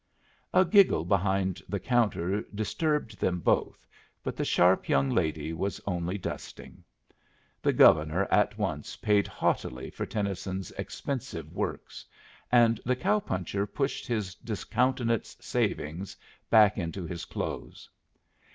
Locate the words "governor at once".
7.71-8.95